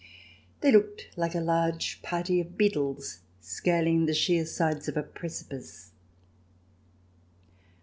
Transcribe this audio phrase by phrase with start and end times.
[0.61, 5.91] They looked like a large party of beetles scaling the sheer sides of a precipice.